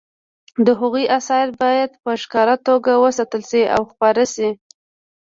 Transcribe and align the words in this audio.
د 0.65 0.67
هغوی 0.79 1.05
اثار 1.17 1.47
باید 1.61 1.91
په 2.03 2.11
ښه 2.29 2.55
توګه 2.67 2.91
وساتل 3.03 3.41
شي 3.51 3.63
او 3.75 3.81
خپاره 3.91 4.23
شي 4.33 4.49